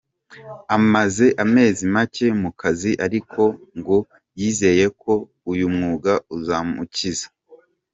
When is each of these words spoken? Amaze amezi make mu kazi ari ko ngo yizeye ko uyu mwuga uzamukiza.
Amaze 0.77 1.25
amezi 1.43 1.83
make 1.95 2.25
mu 2.41 2.49
kazi 2.61 2.91
ari 3.05 3.19
ko 3.31 3.43
ngo 3.77 3.97
yizeye 4.39 4.85
ko 5.01 5.13
uyu 5.51 5.65
mwuga 5.75 6.13
uzamukiza. 6.37 7.27